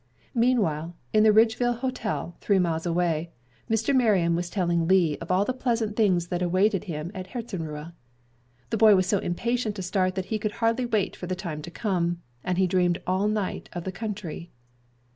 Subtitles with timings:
[0.33, 3.29] Meanwhile, in the Ridgeville Hotel, three miles away,
[3.69, 3.93] Mr.
[3.95, 7.93] Marion was telling Lee of all the pleasant things that awaited him at Herzenruhe.
[8.71, 11.61] The boy was so impatient to start that he could hardly wait for the time
[11.61, 14.49] to come, and he dreamed all night of the country.